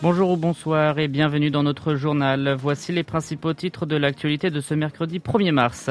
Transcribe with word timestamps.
Bonjour 0.00 0.30
ou 0.30 0.36
bonsoir 0.36 1.00
et 1.00 1.08
bienvenue 1.08 1.50
dans 1.50 1.64
notre 1.64 1.96
journal. 1.96 2.54
Voici 2.56 2.92
les 2.92 3.02
principaux 3.02 3.52
titres 3.52 3.84
de 3.84 3.96
l'actualité 3.96 4.48
de 4.48 4.60
ce 4.60 4.72
mercredi 4.74 5.18
1er 5.18 5.50
mars. 5.50 5.90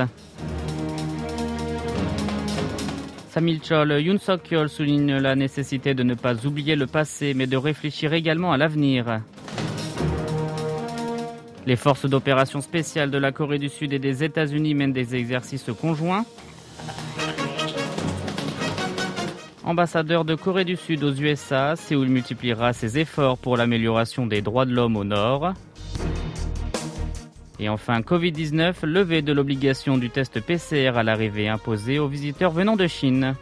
Samil 3.31 3.59
Chol, 3.59 3.99
Yoon 3.99 4.17
Suk-yeol 4.17 4.70
souligne 4.70 5.17
la 5.17 5.35
nécessité 5.35 5.93
de 5.93 6.04
ne 6.04 6.13
pas 6.13 6.45
oublier 6.45 6.77
le 6.77 6.88
passé 6.88 7.34
mais 7.34 7.48
de 7.48 7.57
réfléchir 7.57 8.13
également 8.13 8.54
à 8.54 8.57
l'avenir. 8.57 9.20
Les 11.66 11.76
forces 11.76 12.05
d'opération 12.05 12.62
spéciales 12.62 13.12
de 13.12 13.17
la 13.17 13.34
Corée 13.34 13.59
du 13.59 13.67
Sud 13.67 13.91
et 13.91 13.99
des 13.99 14.23
États-Unis 14.23 14.73
mènent 14.73 14.94
des 14.94 15.16
exercices 15.16 15.70
conjoints. 15.81 16.23
Ambassadeur 19.68 20.23
de 20.23 20.34
Corée 20.34 20.63
du 20.63 20.77
Sud 20.77 21.03
aux 21.03 21.12
USA, 21.12 21.76
Séoul 21.76 22.07
multipliera 22.07 22.71
ses 22.71 22.99
efforts 22.99 23.38
pour 23.38 23.57
l'amélioration 23.57 24.26
des 24.26 24.41
droits 24.41 24.66
de 24.66 24.73
l'homme 24.73 24.95
au 24.95 25.03
Nord. 25.03 25.52
Et 27.59 27.67
enfin, 27.67 27.99
Covid-19, 27.99 28.85
levée 28.85 29.21
de 29.21 29.34
l'obligation 29.34 29.98
du 29.98 30.09
test 30.09 30.40
PCR 30.40 30.93
à 30.95 31.03
l'arrivée 31.03 31.49
imposée 31.49 31.99
aux 31.99 32.07
visiteurs 32.07 32.52
venant 32.52 32.77
de 32.77 32.88
Chine. 32.88 33.35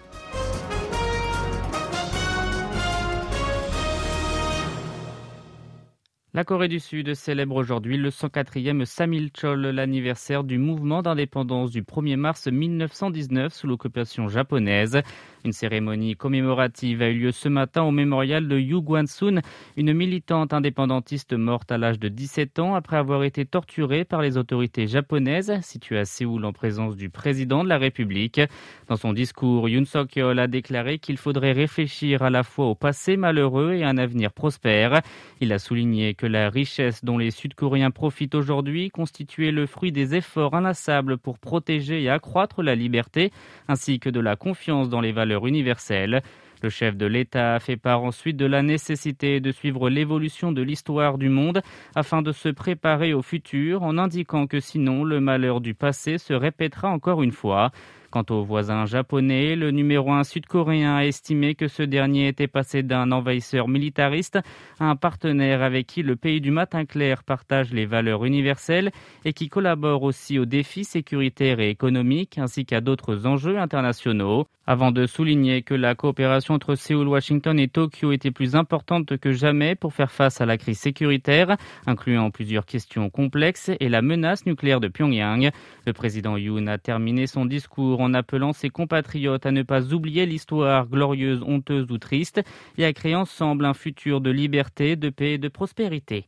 La 6.36 6.44
Corée 6.44 6.68
du 6.68 6.82
Sud 6.82 7.14
célèbre 7.14 7.56
aujourd'hui 7.56 7.96
le 7.96 8.10
104e 8.10 8.84
Samil 8.84 9.30
Chol, 9.32 9.68
l'anniversaire 9.68 10.44
du 10.44 10.58
mouvement 10.58 11.02
d'indépendance 11.02 11.72
du 11.72 11.82
1er 11.82 12.18
mars 12.18 12.48
1919 12.48 13.54
sous 13.54 13.68
l'occupation 13.68 14.28
japonaise. 14.28 15.02
Une 15.46 15.54
cérémonie 15.54 16.16
commémorative 16.16 17.04
a 17.04 17.10
eu 17.10 17.20
lieu 17.20 17.32
ce 17.32 17.48
matin 17.48 17.84
au 17.84 17.92
mémorial 17.92 18.48
de 18.48 18.58
Yu 18.58 18.82
Guan-sun, 18.82 19.44
une 19.78 19.94
militante 19.94 20.54
indépendantiste 20.54 21.34
morte 21.34 21.72
à 21.72 21.78
l'âge 21.78 22.00
de 22.00 22.08
17 22.08 22.58
ans 22.58 22.74
après 22.74 22.98
avoir 22.98 23.24
été 23.24 23.46
torturée 23.46 24.06
par 24.06 24.24
les 24.24 24.38
autorités 24.38 24.88
japonaises, 24.88 25.54
située 25.62 26.00
à 26.00 26.06
Séoul 26.06 26.46
en 26.46 26.52
présence 26.52 26.96
du 26.96 27.12
président 27.12 27.64
de 27.64 27.70
la 27.70 27.78
République. 27.78 28.42
Dans 28.88 28.96
son 28.96 29.14
discours, 29.14 29.70
Yoon 29.70 29.86
Suk-yeol 29.86 30.40
a 30.40 30.48
déclaré 30.48 30.98
qu'il 30.98 31.18
faudrait 31.18 31.52
réfléchir 31.52 32.24
à 32.24 32.32
la 32.32 32.42
fois 32.42 32.66
au 32.66 32.74
passé 32.74 33.16
malheureux 33.16 33.74
et 33.74 33.84
à 33.84 33.90
un 33.90 34.00
avenir 34.00 34.34
prospère. 34.34 35.04
Il 35.42 35.54
a 35.54 35.60
souligné 35.60 36.16
que 36.16 36.26
la 36.26 36.50
richesse 36.50 37.06
dont 37.06 37.20
les 37.20 37.30
Sud-Coréens 37.30 37.92
profitent 37.92 38.34
aujourd'hui 38.34 38.90
constituait 38.90 39.52
le 39.52 39.68
fruit 39.68 39.92
des 39.92 40.16
efforts 40.16 40.56
inlassables 40.56 41.20
pour 41.20 41.38
protéger 41.38 42.02
et 42.02 42.10
accroître 42.10 42.64
la 42.64 42.74
liberté, 42.74 43.32
ainsi 43.68 44.00
que 44.00 44.10
de 44.10 44.20
la 44.20 44.36
confiance 44.36 44.90
dans 44.90 45.02
les 45.02 45.12
valeurs 45.12 45.35
universelle. 45.44 46.22
Le 46.64 46.70
chef 46.70 46.96
de 46.96 47.06
l'État 47.06 47.56
a 47.56 47.60
fait 47.60 47.78
part 47.78 48.04
ensuite 48.04 48.38
de 48.38 48.46
la 48.46 48.64
nécessité 48.64 49.40
de 49.40 49.52
suivre 49.52 49.90
l'évolution 49.90 50.52
de 50.52 50.62
l'histoire 50.62 51.18
du 51.18 51.30
monde 51.30 51.62
afin 51.96 52.22
de 52.22 52.32
se 52.32 52.50
préparer 52.50 53.14
au 53.14 53.22
futur 53.22 53.84
en 53.84 53.98
indiquant 53.98 54.48
que 54.48 54.60
sinon 54.60 55.04
le 55.04 55.20
malheur 55.20 55.62
du 55.62 55.74
passé 55.74 56.18
se 56.18 56.34
répétera 56.34 56.90
encore 56.90 57.22
une 57.22 57.34
fois. 57.34 57.72
Quant 58.16 58.34
au 58.34 58.46
voisin 58.46 58.86
japonais, 58.86 59.58
le 59.58 59.72
numéro 59.72 60.14
1 60.14 60.24
sud-coréen 60.24 60.96
a 60.96 61.06
estimé 61.06 61.54
que 61.54 61.68
ce 61.68 61.84
dernier 61.84 62.30
était 62.30 62.48
passé 62.48 62.82
d'un 62.82 63.12
envahisseur 63.12 63.68
militariste 63.68 64.40
à 64.80 64.86
un 64.86 64.96
partenaire 64.96 65.62
avec 65.62 65.86
qui 65.86 66.02
le 66.02 66.16
pays 66.16 66.40
du 66.40 66.50
matin 66.50 66.86
clair 66.86 67.26
partage 67.26 67.74
les 67.74 67.86
valeurs 67.86 68.24
universelles 68.24 68.94
et 69.26 69.34
qui 69.34 69.50
collabore 69.50 70.04
aussi 70.04 70.40
aux 70.40 70.46
défis 70.46 70.86
sécuritaires 70.86 71.60
et 71.60 71.70
économiques 71.70 72.38
ainsi 72.38 72.66
qu'à 72.66 72.80
d'autres 72.80 73.28
enjeux 73.28 73.60
internationaux. 73.60 74.48
Avant 74.68 74.92
de 74.92 75.06
souligner 75.06 75.62
que 75.62 75.76
la 75.76 75.94
coopération 75.94 76.56
entre 76.56 76.74
Séoul, 76.74 77.08
Washington 77.08 77.60
et 77.60 77.68
Tokyo 77.68 78.12
était 78.12 78.32
plus 78.32 78.56
importante 78.56 79.16
que 79.18 79.32
jamais 79.32 79.76
pour 79.76 79.94
faire 79.94 80.10
face 80.10 80.42
à 80.42 80.48
la 80.48 80.58
crise 80.58 80.80
sécuritaire, 80.80 81.56
incluant 81.86 82.32
plusieurs 82.32 82.66
questions 82.66 83.12
complexes 83.12 83.70
et 83.80 83.90
la 83.90 84.02
menace 84.02 84.48
nucléaire 84.48 84.80
de 84.80 84.88
Pyongyang, 84.88 85.52
le 85.86 85.94
président 85.94 86.36
Yoon 86.36 86.66
a 86.66 86.80
terminé 86.80 87.28
son 87.28 87.46
discours 87.46 88.02
en 88.06 88.14
appelant 88.14 88.54
ses 88.54 88.70
compatriotes 88.70 89.46
à 89.46 89.52
ne 89.52 89.64
pas 89.64 89.94
oublier 89.94 90.26
l'histoire 90.26 90.88
glorieuse, 90.88 91.44
honteuse 91.44 91.92
ou 91.92 91.98
triste 91.98 92.42
et 92.78 92.86
à 92.86 92.94
créer 92.94 93.16
ensemble 93.16 93.66
un 93.66 93.74
futur 93.74 94.22
de 94.22 94.30
liberté, 94.30 94.96
de 94.96 95.10
paix 95.10 95.34
et 95.34 95.38
de 95.38 95.50
prospérité. 95.50 96.28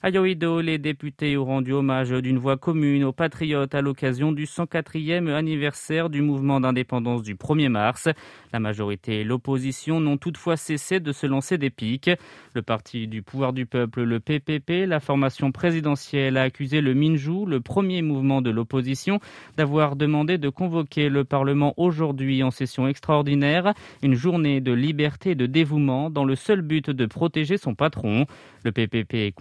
À 0.00 0.10
Yoido, 0.10 0.60
les 0.60 0.78
députés 0.78 1.36
ont 1.36 1.44
rendu 1.44 1.72
hommage 1.72 2.10
d'une 2.10 2.38
voix 2.38 2.56
commune 2.56 3.02
aux 3.02 3.12
patriotes 3.12 3.74
à 3.74 3.80
l'occasion 3.80 4.30
du 4.30 4.44
104e 4.44 5.28
anniversaire 5.34 6.08
du 6.08 6.22
mouvement 6.22 6.60
d'indépendance 6.60 7.24
du 7.24 7.34
1er 7.34 7.68
mars. 7.68 8.08
La 8.52 8.60
majorité 8.60 9.22
et 9.22 9.24
l'opposition 9.24 9.98
n'ont 9.98 10.16
toutefois 10.16 10.56
cessé 10.56 11.00
de 11.00 11.10
se 11.10 11.26
lancer 11.26 11.58
des 11.58 11.70
piques. 11.70 12.12
Le 12.54 12.62
parti 12.62 13.08
du 13.08 13.22
pouvoir 13.22 13.52
du 13.52 13.66
peuple, 13.66 14.04
le 14.04 14.20
PPP, 14.20 14.86
la 14.86 15.00
formation 15.00 15.50
présidentielle, 15.50 16.36
a 16.36 16.42
accusé 16.42 16.80
le 16.80 16.94
Minju, 16.94 17.44
le 17.44 17.60
premier 17.60 18.00
mouvement 18.00 18.40
de 18.40 18.50
l'opposition, 18.50 19.18
d'avoir 19.56 19.96
demandé 19.96 20.38
de 20.38 20.48
convoquer 20.48 21.08
le 21.08 21.24
Parlement 21.24 21.74
aujourd'hui 21.76 22.44
en 22.44 22.52
session 22.52 22.86
extraordinaire, 22.86 23.74
une 24.04 24.14
journée 24.14 24.60
de 24.60 24.70
liberté 24.70 25.30
et 25.30 25.34
de 25.34 25.46
dévouement 25.46 26.08
dans 26.08 26.24
le 26.24 26.36
seul 26.36 26.62
but 26.62 26.88
de 26.88 27.06
protéger 27.06 27.56
son 27.56 27.74
patron. 27.74 28.26
Le 28.64 28.70
PPP 28.70 29.34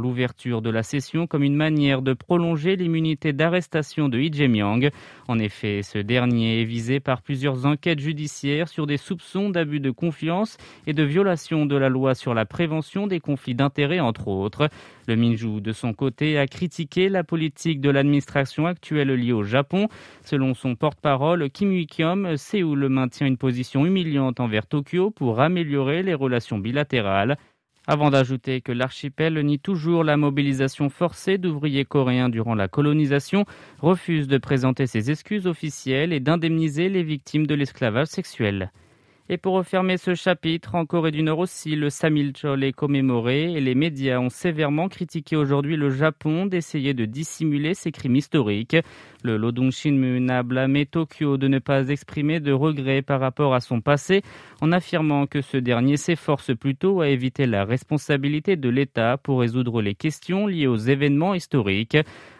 l'ouverture 0.00 0.62
de 0.62 0.70
la 0.70 0.82
session 0.82 1.26
comme 1.26 1.42
une 1.42 1.56
manière 1.56 2.02
de 2.02 2.12
prolonger 2.12 2.76
l'immunité 2.76 3.32
d'arrestation 3.32 4.08
de 4.08 4.18
Lee 4.18 4.92
En 5.28 5.38
effet, 5.38 5.82
ce 5.82 5.98
dernier 5.98 6.60
est 6.60 6.64
visé 6.64 7.00
par 7.00 7.22
plusieurs 7.22 7.66
enquêtes 7.66 8.00
judiciaires 8.00 8.68
sur 8.68 8.86
des 8.86 8.96
soupçons 8.96 9.50
d'abus 9.50 9.80
de 9.80 9.90
confiance 9.90 10.56
et 10.86 10.92
de 10.92 11.02
violation 11.02 11.66
de 11.66 11.76
la 11.76 11.88
loi 11.88 12.14
sur 12.14 12.34
la 12.34 12.44
prévention 12.44 13.06
des 13.06 13.20
conflits 13.20 13.54
d'intérêts, 13.54 14.00
entre 14.00 14.28
autres. 14.28 14.68
Le 15.06 15.16
Minju, 15.16 15.60
de 15.60 15.72
son 15.72 15.92
côté, 15.92 16.38
a 16.38 16.46
critiqué 16.46 17.08
la 17.08 17.24
politique 17.24 17.80
de 17.80 17.90
l'administration 17.90 18.66
actuelle 18.66 19.10
liée 19.10 19.32
au 19.32 19.42
Japon. 19.42 19.88
Selon 20.24 20.54
son 20.54 20.76
porte-parole, 20.76 21.50
Kim 21.50 21.70
Wik-yeom, 21.70 22.36
Séoul 22.36 22.88
maintient 22.88 23.26
une 23.26 23.36
position 23.36 23.84
humiliante 23.86 24.40
envers 24.40 24.66
Tokyo 24.66 25.10
pour 25.10 25.40
améliorer 25.40 26.02
les 26.02 26.14
relations 26.14 26.58
bilatérales 26.58 27.36
avant 27.86 28.10
d'ajouter 28.10 28.60
que 28.60 28.72
l'archipel 28.72 29.38
nie 29.44 29.58
toujours 29.58 30.04
la 30.04 30.16
mobilisation 30.16 30.88
forcée 30.88 31.38
d'ouvriers 31.38 31.84
coréens 31.84 32.28
durant 32.28 32.54
la 32.54 32.68
colonisation, 32.68 33.44
refuse 33.80 34.28
de 34.28 34.38
présenter 34.38 34.86
ses 34.86 35.10
excuses 35.10 35.46
officielles 35.46 36.12
et 36.12 36.20
d'indemniser 36.20 36.88
les 36.88 37.02
victimes 37.02 37.46
de 37.46 37.54
l'esclavage 37.54 38.08
sexuel. 38.08 38.70
Et 39.30 39.38
pour 39.38 39.54
refermer 39.54 39.96
ce 39.96 40.14
chapitre, 40.14 40.74
en 40.74 40.84
Corée 40.84 41.10
du 41.10 41.22
Nord 41.22 41.38
aussi, 41.38 41.76
le 41.76 41.88
Samilchol 41.88 42.62
est 42.62 42.74
commémoré 42.74 43.54
et 43.54 43.60
les 43.62 43.74
médias 43.74 44.18
ont 44.18 44.28
sévèrement 44.28 44.90
critiqué 44.90 45.34
aujourd'hui 45.34 45.76
le 45.76 45.88
Japon 45.88 46.44
d'essayer 46.44 46.92
de 46.92 47.06
dissimuler 47.06 47.72
ses 47.72 47.90
crimes 47.90 48.16
historiques. 48.16 48.76
Le 49.26 49.38
Lodong 49.38 49.70
Shinmun 49.70 50.28
a 50.28 50.42
blâmé 50.42 50.84
Tokyo 50.84 51.38
de 51.38 51.48
ne 51.48 51.58
pas 51.58 51.88
exprimer 51.88 52.40
de 52.40 52.52
regrets 52.52 53.00
par 53.00 53.20
rapport 53.20 53.54
à 53.54 53.60
son 53.60 53.80
passé 53.80 54.20
en 54.60 54.70
affirmant 54.70 55.26
que 55.26 55.40
ce 55.40 55.56
dernier 55.56 55.96
s'efforce 55.96 56.54
plutôt 56.54 57.00
à 57.00 57.08
éviter 57.08 57.46
la 57.46 57.64
responsabilité 57.64 58.56
de 58.56 58.68
l'État 58.68 59.16
pour 59.16 59.40
résoudre 59.40 59.80
les 59.80 59.94
questions 59.94 60.46
liées 60.46 60.66
aux 60.66 60.76
événements 60.76 61.32
historiques 61.32 61.96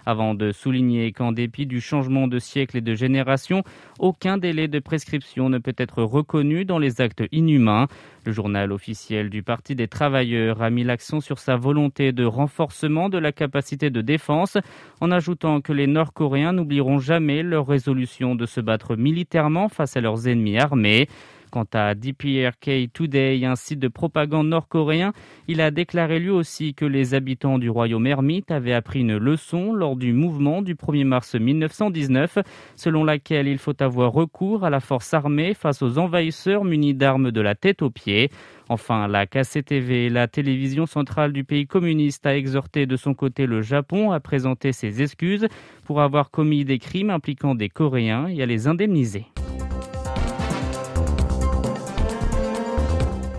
avant 0.06 0.34
de 0.34 0.52
souligner 0.52 1.12
qu'en 1.12 1.32
dépit 1.32 1.66
du 1.66 1.80
changement 1.80 2.28
de 2.28 2.38
siècle 2.38 2.76
et 2.76 2.80
de 2.80 2.94
génération, 2.94 3.62
aucun 3.98 4.36
délai 4.36 4.68
de 4.68 4.78
prescription 4.78 5.48
ne 5.48 5.58
peut 5.58 5.74
être 5.78 6.02
reconnu 6.02 6.64
dans 6.64 6.78
les 6.78 7.00
actes 7.00 7.24
inhumains. 7.32 7.86
Le 8.26 8.32
journal 8.32 8.72
officiel 8.72 9.28
du 9.28 9.42
Parti 9.42 9.74
des 9.74 9.88
travailleurs 9.88 10.62
a 10.62 10.70
mis 10.70 10.84
l'accent 10.84 11.20
sur 11.20 11.38
sa 11.38 11.56
volonté 11.56 12.12
de 12.12 12.24
renforcement 12.24 13.08
de 13.08 13.18
la 13.18 13.32
capacité 13.32 13.90
de 13.90 14.00
défense 14.00 14.56
en 15.00 15.10
ajoutant 15.10 15.60
que 15.60 15.72
les 15.72 15.86
Nord-Coréens 15.86 16.52
n'oublieront 16.74 16.98
jamais 16.98 17.42
leur 17.42 17.66
résolution 17.66 18.34
de 18.34 18.46
se 18.46 18.60
battre 18.60 18.96
militairement 18.96 19.68
face 19.68 19.96
à 19.96 20.00
leurs 20.00 20.26
ennemis 20.26 20.58
armés. 20.58 21.08
Quant 21.54 21.68
à 21.72 21.94
DPRK 21.94 22.92
Today, 22.92 23.44
un 23.44 23.54
site 23.54 23.78
de 23.78 23.86
propagande 23.86 24.48
nord-coréen, 24.48 25.12
il 25.46 25.60
a 25.60 25.70
déclaré 25.70 26.18
lui 26.18 26.30
aussi 26.30 26.74
que 26.74 26.84
les 26.84 27.14
habitants 27.14 27.60
du 27.60 27.70
royaume 27.70 28.08
ermite 28.08 28.50
avaient 28.50 28.72
appris 28.72 29.02
une 29.02 29.16
leçon 29.16 29.72
lors 29.72 29.94
du 29.94 30.12
mouvement 30.12 30.62
du 30.62 30.74
1er 30.74 31.04
mars 31.04 31.36
1919, 31.36 32.38
selon 32.74 33.04
laquelle 33.04 33.46
il 33.46 33.58
faut 33.58 33.80
avoir 33.80 34.12
recours 34.12 34.64
à 34.64 34.70
la 34.70 34.80
force 34.80 35.14
armée 35.14 35.54
face 35.54 35.80
aux 35.80 35.96
envahisseurs 35.98 36.64
munis 36.64 36.92
d'armes 36.92 37.30
de 37.30 37.40
la 37.40 37.54
tête 37.54 37.82
aux 37.82 37.90
pieds. 37.90 38.30
Enfin, 38.68 39.06
la 39.06 39.24
KCTV, 39.24 40.08
la 40.08 40.26
télévision 40.26 40.86
centrale 40.86 41.32
du 41.32 41.44
pays 41.44 41.68
communiste, 41.68 42.26
a 42.26 42.36
exhorté 42.36 42.86
de 42.86 42.96
son 42.96 43.14
côté 43.14 43.46
le 43.46 43.62
Japon 43.62 44.10
à 44.10 44.18
présenter 44.18 44.72
ses 44.72 45.02
excuses 45.02 45.46
pour 45.84 46.00
avoir 46.00 46.32
commis 46.32 46.64
des 46.64 46.80
crimes 46.80 47.10
impliquant 47.10 47.54
des 47.54 47.68
Coréens 47.68 48.26
et 48.26 48.42
à 48.42 48.46
les 48.46 48.66
indemniser. 48.66 49.26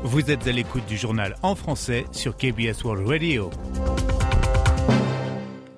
Vous 0.07 0.29
êtes 0.29 0.45
à 0.45 0.51
l'écoute 0.51 0.85
du 0.85 0.97
journal 0.97 1.35
en 1.41 1.55
français 1.55 2.05
sur 2.11 2.37
KBS 2.37 2.83
World 2.83 3.07
Radio. 3.07 3.49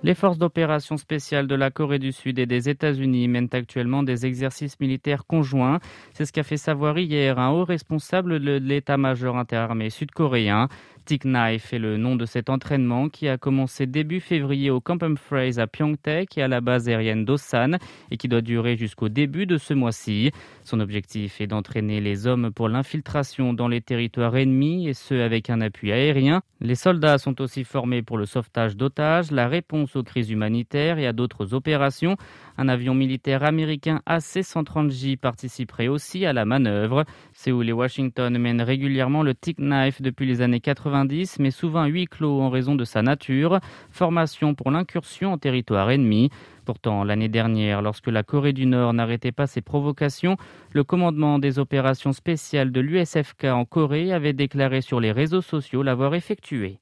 Les 0.03 0.15
forces 0.15 0.37
d'opération 0.37 0.97
spéciales 0.97 1.47
de 1.47 1.55
la 1.55 1.71
Corée 1.71 1.97
du 1.97 2.11
Sud 2.11 2.37
et 2.37 2.45
des 2.45 2.67
États-Unis 2.67 3.29
mènent 3.29 3.47
actuellement 3.53 4.03
des 4.03 4.25
exercices 4.25 4.81
militaires 4.81 5.25
conjoints. 5.25 5.79
C'est 6.13 6.25
ce 6.25 6.33
qu'a 6.33 6.43
fait 6.43 6.57
savoir 6.57 6.99
hier 6.99 7.39
un 7.39 7.51
haut 7.51 7.63
responsable 7.63 8.41
de 8.41 8.57
l'état-major 8.57 9.37
interarmé 9.37 9.89
sud-coréen. 9.89 10.67
Stick 11.07 11.23
Knife 11.23 11.71
est 11.71 11.79
le 11.79 11.95
nom 11.95 12.17
de 12.17 12.25
cet 12.25 12.49
entraînement 12.49 13.07
qui 13.07 13.29
a 13.29 13.37
commencé 13.37 13.85
début 13.85 14.19
février 14.19 14.69
au 14.69 14.81
Camp 14.81 15.01
Humphreys 15.01 15.57
à 15.57 15.65
Pyeongtaek 15.65 16.37
et 16.37 16.41
à 16.41 16.49
la 16.49 16.59
base 16.59 16.89
aérienne 16.89 17.23
d'Osan 17.23 17.77
et 18.11 18.17
qui 18.17 18.27
doit 18.27 18.41
durer 18.41 18.75
jusqu'au 18.75 19.07
début 19.07 19.45
de 19.45 19.55
ce 19.55 19.73
mois-ci. 19.73 20.33
Son 20.65 20.81
objectif 20.81 21.39
est 21.39 21.47
d'entraîner 21.47 22.01
les 22.01 22.27
hommes 22.27 22.51
pour 22.51 22.67
l'infiltration 22.67 23.53
dans 23.53 23.69
les 23.69 23.79
territoires 23.79 24.35
ennemis 24.35 24.89
et 24.89 24.93
ce 24.93 25.13
avec 25.13 25.49
un 25.49 25.61
appui 25.61 25.93
aérien. 25.93 26.41
Les 26.59 26.75
soldats 26.75 27.19
sont 27.19 27.39
aussi 27.39 27.63
formés 27.63 28.01
pour 28.01 28.17
le 28.17 28.25
sauvetage 28.25 28.75
d'otages, 28.75 29.31
la 29.31 29.47
réponse 29.47 29.95
aux 29.95 30.03
crises 30.03 30.31
humanitaires 30.31 30.99
et 30.99 31.07
à 31.07 31.13
d'autres 31.13 31.53
opérations. 31.53 32.17
Un 32.57 32.67
avion 32.67 32.95
militaire 32.95 33.43
américain 33.43 34.01
AC-130J 34.07 35.17
participerait 35.17 35.87
aussi 35.87 36.25
à 36.25 36.33
la 36.33 36.45
manœuvre. 36.45 37.05
Séoul 37.31 37.69
et 37.69 37.73
Washington 37.73 38.35
mènent 38.39 38.63
régulièrement 38.63 39.21
le 39.21 39.35
Tick 39.35 39.57
Knife 39.59 40.01
depuis 40.01 40.25
les 40.25 40.41
années 40.41 40.59
90, 40.97 41.39
mais 41.39 41.51
souvent 41.51 41.85
huis 41.85 42.05
clos 42.05 42.41
en 42.41 42.49
raison 42.49 42.75
de 42.75 42.83
sa 42.83 43.01
nature. 43.01 43.59
Formation 43.91 44.55
pour 44.55 44.71
l'incursion 44.71 45.33
en 45.33 45.37
territoire 45.37 45.91
ennemi. 45.91 46.29
Pourtant, 46.65 47.03
l'année 47.03 47.29
dernière, 47.29 47.81
lorsque 47.81 48.07
la 48.07 48.23
Corée 48.23 48.53
du 48.53 48.65
Nord 48.65 48.93
n'arrêtait 48.93 49.31
pas 49.31 49.47
ses 49.47 49.61
provocations, 49.61 50.37
le 50.71 50.83
commandement 50.83 51.39
des 51.39 51.59
opérations 51.59 52.13
spéciales 52.13 52.71
de 52.71 52.81
l'USFK 52.81 53.45
en 53.45 53.65
Corée 53.65 54.11
avait 54.11 54.33
déclaré 54.33 54.81
sur 54.81 54.99
les 54.99 55.11
réseaux 55.11 55.41
sociaux 55.41 55.83
l'avoir 55.83 56.15
effectué. 56.15 56.79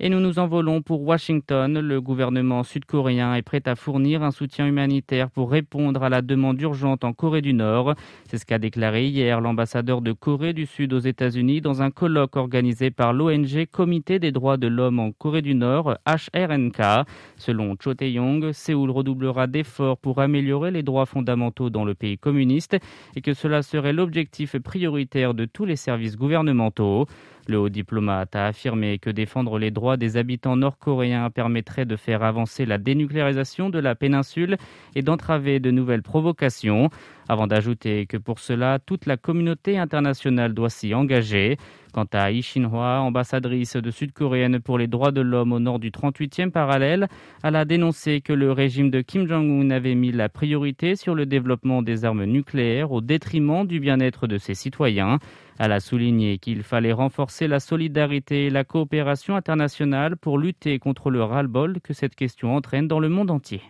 Et 0.00 0.08
nous 0.08 0.18
nous 0.18 0.40
envolons 0.40 0.82
pour 0.82 1.02
Washington. 1.02 1.78
Le 1.78 2.00
gouvernement 2.00 2.64
sud-coréen 2.64 3.36
est 3.36 3.42
prêt 3.42 3.62
à 3.66 3.76
fournir 3.76 4.24
un 4.24 4.32
soutien 4.32 4.66
humanitaire 4.66 5.30
pour 5.30 5.52
répondre 5.52 6.02
à 6.02 6.08
la 6.08 6.20
demande 6.20 6.60
urgente 6.60 7.04
en 7.04 7.12
Corée 7.12 7.42
du 7.42 7.52
Nord. 7.52 7.94
C'est 8.28 8.38
ce 8.38 8.44
qu'a 8.44 8.58
déclaré 8.58 9.06
hier 9.06 9.40
l'ambassadeur 9.40 10.00
de 10.00 10.10
Corée 10.10 10.52
du 10.52 10.66
Sud 10.66 10.92
aux 10.94 10.98
États-Unis 10.98 11.60
dans 11.60 11.80
un 11.80 11.92
colloque 11.92 12.34
organisé 12.34 12.90
par 12.90 13.12
l'ONG 13.12 13.66
Comité 13.70 14.18
des 14.18 14.32
droits 14.32 14.56
de 14.56 14.66
l'homme 14.66 14.98
en 14.98 15.12
Corée 15.12 15.42
du 15.42 15.54
Nord, 15.54 15.96
HRNK. 16.08 17.06
Selon 17.36 17.76
Cho 17.78 17.94
Tae-yong, 17.94 18.50
Séoul 18.52 18.90
redoublera 18.90 19.46
d'efforts 19.46 19.98
pour 19.98 20.20
améliorer 20.20 20.72
les 20.72 20.82
droits 20.82 21.06
fondamentaux 21.06 21.70
dans 21.70 21.84
le 21.84 21.94
pays 21.94 22.18
communiste 22.18 22.76
et 23.14 23.20
que 23.20 23.32
cela 23.32 23.62
serait 23.62 23.92
l'objectif 23.92 24.58
prioritaire 24.58 25.34
de 25.34 25.44
tous 25.44 25.66
les 25.66 25.76
services 25.76 26.16
gouvernementaux. 26.16 27.06
Le 27.46 27.58
haut 27.58 27.68
diplomate 27.68 28.34
a 28.36 28.46
affirmé 28.46 28.98
que 28.98 29.10
défendre 29.10 29.58
les 29.58 29.70
droits 29.70 29.98
des 29.98 30.16
habitants 30.16 30.56
nord-coréens 30.56 31.28
permettrait 31.28 31.84
de 31.84 31.96
faire 31.96 32.22
avancer 32.22 32.64
la 32.64 32.78
dénucléarisation 32.78 33.68
de 33.68 33.78
la 33.78 33.94
péninsule 33.94 34.56
et 34.94 35.02
d'entraver 35.02 35.60
de 35.60 35.70
nouvelles 35.70 36.02
provocations, 36.02 36.88
avant 37.28 37.46
d'ajouter 37.46 38.06
que 38.06 38.16
pour 38.16 38.38
cela, 38.38 38.78
toute 38.78 39.04
la 39.04 39.18
communauté 39.18 39.78
internationale 39.78 40.54
doit 40.54 40.70
s'y 40.70 40.94
engager. 40.94 41.58
Quant 41.94 42.08
à 42.12 42.32
Yi 42.32 42.42
Shin-hwa, 42.42 43.02
ambassadrice 43.02 43.76
de 43.76 43.92
Sud-Coréenne 43.92 44.58
pour 44.58 44.78
les 44.78 44.88
droits 44.88 45.12
de 45.12 45.20
l'homme 45.20 45.52
au 45.52 45.60
nord 45.60 45.78
du 45.78 45.92
38e 45.92 46.50
parallèle, 46.50 47.06
elle 47.44 47.54
a 47.54 47.64
dénoncé 47.64 48.20
que 48.20 48.32
le 48.32 48.50
régime 48.50 48.90
de 48.90 49.00
Kim 49.00 49.28
Jong-un 49.28 49.70
avait 49.70 49.94
mis 49.94 50.10
la 50.10 50.28
priorité 50.28 50.96
sur 50.96 51.14
le 51.14 51.24
développement 51.24 51.82
des 51.82 52.04
armes 52.04 52.24
nucléaires 52.24 52.90
au 52.90 53.00
détriment 53.00 53.64
du 53.64 53.78
bien-être 53.78 54.26
de 54.26 54.38
ses 54.38 54.54
citoyens. 54.54 55.20
Elle 55.60 55.70
a 55.70 55.78
souligné 55.78 56.38
qu'il 56.38 56.64
fallait 56.64 56.90
renforcer 56.90 57.46
la 57.46 57.60
solidarité 57.60 58.46
et 58.46 58.50
la 58.50 58.64
coopération 58.64 59.36
internationale 59.36 60.16
pour 60.16 60.36
lutter 60.36 60.80
contre 60.80 61.10
le 61.10 61.22
ras-le-bol 61.22 61.78
que 61.80 61.92
cette 61.92 62.16
question 62.16 62.56
entraîne 62.56 62.88
dans 62.88 62.98
le 62.98 63.08
monde 63.08 63.30
entier. 63.30 63.62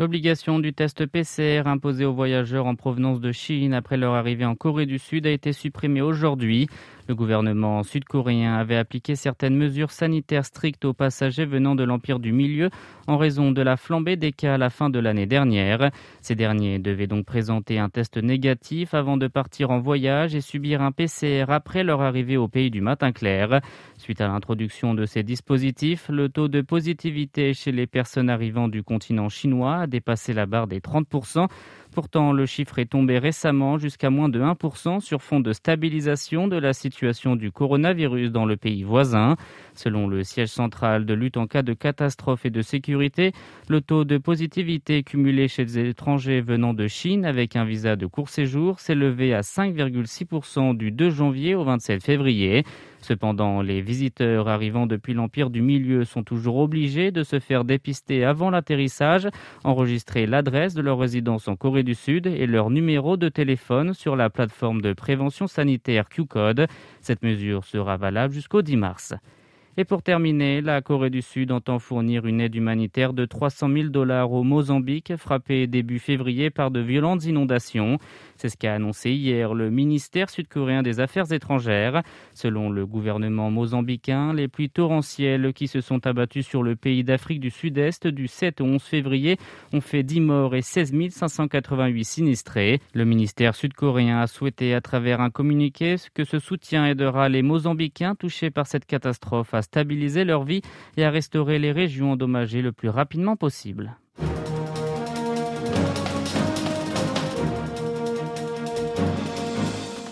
L'obligation 0.00 0.60
du 0.60 0.72
test 0.72 1.04
PCR 1.04 1.64
imposé 1.66 2.06
aux 2.06 2.14
voyageurs 2.14 2.64
en 2.64 2.74
provenance 2.74 3.20
de 3.20 3.32
Chine 3.32 3.74
après 3.74 3.98
leur 3.98 4.14
arrivée 4.14 4.46
en 4.46 4.54
Corée 4.54 4.86
du 4.86 4.98
Sud 4.98 5.26
a 5.26 5.30
été 5.30 5.52
supprimée 5.52 6.00
aujourd'hui. 6.00 6.68
Le 7.10 7.16
gouvernement 7.16 7.82
sud-coréen 7.82 8.54
avait 8.54 8.76
appliqué 8.76 9.16
certaines 9.16 9.56
mesures 9.56 9.90
sanitaires 9.90 10.44
strictes 10.44 10.84
aux 10.84 10.94
passagers 10.94 11.44
venant 11.44 11.74
de 11.74 11.82
l'Empire 11.82 12.20
du 12.20 12.30
Milieu 12.30 12.70
en 13.08 13.16
raison 13.16 13.50
de 13.50 13.60
la 13.62 13.76
flambée 13.76 14.14
des 14.14 14.30
cas 14.30 14.54
à 14.54 14.58
la 14.58 14.70
fin 14.70 14.90
de 14.90 15.00
l'année 15.00 15.26
dernière. 15.26 15.90
Ces 16.20 16.36
derniers 16.36 16.78
devaient 16.78 17.08
donc 17.08 17.26
présenter 17.26 17.80
un 17.80 17.88
test 17.88 18.16
négatif 18.16 18.94
avant 18.94 19.16
de 19.16 19.26
partir 19.26 19.72
en 19.72 19.80
voyage 19.80 20.36
et 20.36 20.40
subir 20.40 20.82
un 20.82 20.92
PCR 20.92 21.46
après 21.48 21.82
leur 21.82 22.00
arrivée 22.00 22.36
au 22.36 22.46
pays 22.46 22.70
du 22.70 22.80
matin 22.80 23.10
clair. 23.10 23.60
Suite 23.98 24.20
à 24.20 24.28
l'introduction 24.28 24.94
de 24.94 25.04
ces 25.04 25.24
dispositifs, 25.24 26.10
le 26.10 26.28
taux 26.28 26.46
de 26.46 26.60
positivité 26.60 27.54
chez 27.54 27.72
les 27.72 27.88
personnes 27.88 28.30
arrivant 28.30 28.68
du 28.68 28.84
continent 28.84 29.28
chinois 29.28 29.78
a 29.78 29.86
dépassé 29.88 30.32
la 30.32 30.46
barre 30.46 30.68
des 30.68 30.78
30%. 30.78 31.48
Pourtant, 31.92 32.32
le 32.32 32.46
chiffre 32.46 32.78
est 32.78 32.90
tombé 32.90 33.18
récemment 33.18 33.76
jusqu'à 33.76 34.10
moins 34.10 34.28
de 34.28 34.40
1% 34.40 35.00
sur 35.00 35.22
fond 35.22 35.40
de 35.40 35.52
stabilisation 35.52 36.46
de 36.46 36.56
la 36.56 36.72
situation 36.72 37.34
du 37.34 37.50
coronavirus 37.50 38.30
dans 38.30 38.44
le 38.44 38.56
pays 38.56 38.84
voisin. 38.84 39.36
Selon 39.74 40.06
le 40.06 40.22
siège 40.22 40.50
central 40.50 41.04
de 41.04 41.14
lutte 41.14 41.36
en 41.36 41.48
cas 41.48 41.62
de 41.62 41.74
catastrophe 41.74 42.46
et 42.46 42.50
de 42.50 42.62
sécurité, 42.62 43.32
le 43.68 43.80
taux 43.80 44.04
de 44.04 44.18
positivité 44.18 45.02
cumulé 45.02 45.48
chez 45.48 45.64
les 45.64 45.78
étrangers 45.78 46.40
venant 46.40 46.74
de 46.74 46.86
Chine 46.86 47.24
avec 47.24 47.56
un 47.56 47.64
visa 47.64 47.96
de 47.96 48.06
court 48.06 48.28
séjour 48.28 48.78
s'est 48.78 48.94
levé 48.94 49.34
à 49.34 49.40
5,6% 49.40 50.76
du 50.76 50.92
2 50.92 51.10
janvier 51.10 51.56
au 51.56 51.64
27 51.64 52.04
février. 52.04 52.64
Cependant, 53.00 53.62
les 53.62 53.80
visiteurs 53.80 54.48
arrivant 54.48 54.86
depuis 54.86 55.14
l'Empire 55.14 55.50
du 55.50 55.62
Milieu 55.62 56.04
sont 56.04 56.22
toujours 56.22 56.58
obligés 56.58 57.10
de 57.10 57.22
se 57.22 57.40
faire 57.40 57.64
dépister 57.64 58.24
avant 58.24 58.50
l'atterrissage, 58.50 59.28
enregistrer 59.64 60.26
l'adresse 60.26 60.74
de 60.74 60.82
leur 60.82 60.98
résidence 60.98 61.48
en 61.48 61.56
Corée 61.56 61.82
du 61.82 61.94
Sud 61.94 62.26
et 62.26 62.46
leur 62.46 62.70
numéro 62.70 63.16
de 63.16 63.28
téléphone 63.28 63.94
sur 63.94 64.16
la 64.16 64.30
plateforme 64.30 64.82
de 64.82 64.92
prévention 64.92 65.46
sanitaire 65.46 66.08
Q-Code. 66.08 66.66
Cette 67.00 67.22
mesure 67.22 67.64
sera 67.64 67.96
valable 67.96 68.34
jusqu'au 68.34 68.62
10 68.62 68.76
mars. 68.76 69.14
Et 69.80 69.86
pour 69.86 70.02
terminer, 70.02 70.60
la 70.60 70.82
Corée 70.82 71.08
du 71.08 71.22
Sud 71.22 71.50
entend 71.50 71.78
fournir 71.78 72.26
une 72.26 72.42
aide 72.42 72.54
humanitaire 72.54 73.14
de 73.14 73.24
300 73.24 73.70
000 73.72 73.88
dollars 73.88 74.30
au 74.30 74.42
Mozambique, 74.42 75.16
frappé 75.16 75.66
début 75.66 75.98
février 75.98 76.50
par 76.50 76.70
de 76.70 76.80
violentes 76.80 77.24
inondations. 77.24 77.96
C'est 78.36 78.50
ce 78.50 78.58
qu'a 78.58 78.74
annoncé 78.74 79.12
hier 79.12 79.54
le 79.54 79.70
ministère 79.70 80.28
sud-coréen 80.28 80.82
des 80.82 81.00
Affaires 81.00 81.32
étrangères. 81.32 82.02
Selon 82.34 82.68
le 82.68 82.84
gouvernement 82.84 83.50
mozambicain, 83.50 84.34
les 84.34 84.48
pluies 84.48 84.68
torrentielles 84.68 85.54
qui 85.54 85.66
se 85.66 85.80
sont 85.80 86.06
abattues 86.06 86.42
sur 86.42 86.62
le 86.62 86.76
pays 86.76 87.02
d'Afrique 87.02 87.40
du 87.40 87.48
Sud-Est 87.48 88.06
du 88.06 88.28
7 88.28 88.60
au 88.60 88.64
11 88.64 88.82
février 88.82 89.38
ont 89.72 89.80
fait 89.80 90.02
10 90.02 90.20
morts 90.20 90.54
et 90.54 90.60
16 90.60 90.92
588 91.08 92.04
sinistrés. 92.04 92.80
Le 92.92 93.06
ministère 93.06 93.54
sud-coréen 93.54 94.20
a 94.20 94.26
souhaité 94.26 94.74
à 94.74 94.82
travers 94.82 95.22
un 95.22 95.30
communiqué 95.30 95.96
que 96.12 96.24
ce 96.24 96.38
soutien 96.38 96.84
aidera 96.84 97.30
les 97.30 97.40
Mozambicains 97.40 98.14
touchés 98.14 98.50
par 98.50 98.66
cette 98.66 98.84
catastrophe 98.84 99.54
à 99.54 99.62
stabiliser 99.70 100.24
leur 100.24 100.42
vie 100.42 100.62
et 100.96 101.04
à 101.04 101.10
restaurer 101.10 101.60
les 101.60 101.70
régions 101.70 102.12
endommagées 102.12 102.60
le 102.60 102.72
plus 102.72 102.88
rapidement 102.88 103.36
possible. 103.36 103.94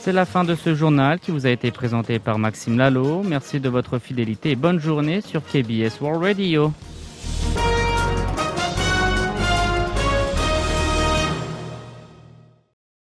C'est 0.00 0.12
la 0.12 0.24
fin 0.24 0.44
de 0.44 0.54
ce 0.54 0.76
journal 0.76 1.18
qui 1.18 1.32
vous 1.32 1.44
a 1.44 1.50
été 1.50 1.72
présenté 1.72 2.20
par 2.20 2.38
Maxime 2.38 2.78
Lalo. 2.78 3.24
Merci 3.24 3.58
de 3.58 3.68
votre 3.68 3.98
fidélité 3.98 4.52
et 4.52 4.56
bonne 4.56 4.78
journée 4.78 5.20
sur 5.20 5.42
KBS 5.44 6.00
World 6.00 6.22
Radio. 6.22 6.72